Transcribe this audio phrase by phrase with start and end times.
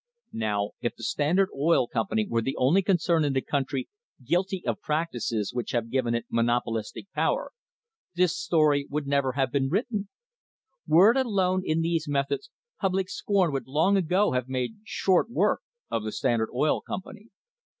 [0.33, 3.87] Now, if the Standard Oil Company were the only concern in the country
[4.25, 7.51] guilty of the practices which have given it monopolistic power,
[8.15, 10.09] this story never would have been written.
[10.87, 15.61] Were it alone in these methods, public scorn would long ago have made short work
[15.91, 17.29] of the Standard Oil Company.